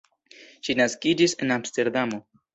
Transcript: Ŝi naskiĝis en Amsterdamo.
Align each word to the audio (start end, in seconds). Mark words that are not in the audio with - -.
Ŝi 0.67 0.75
naskiĝis 0.79 1.37
en 1.47 1.55
Amsterdamo. 1.59 2.21